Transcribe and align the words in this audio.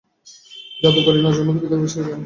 জাদুগিরি 0.81 1.09
এবং 1.11 1.25
নজরবন্দি 1.25 1.59
তার 1.59 1.79
পিতার 1.79 1.83
বিশেষ 1.83 1.95
জ্ঞান 1.97 2.09
ছিল। 2.09 2.19